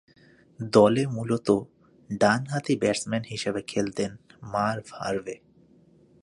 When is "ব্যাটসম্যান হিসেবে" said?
2.75-3.61